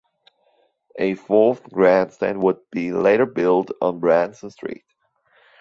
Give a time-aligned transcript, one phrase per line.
[0.97, 4.83] A fourth grandstand would be later built on Brandsen street.